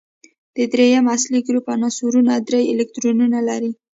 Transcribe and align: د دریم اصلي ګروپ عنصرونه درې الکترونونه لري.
د 0.55 0.57
دریم 0.71 1.05
اصلي 1.15 1.39
ګروپ 1.47 1.65
عنصرونه 1.75 2.33
درې 2.47 2.61
الکترونونه 2.71 3.39
لري. 3.49 3.71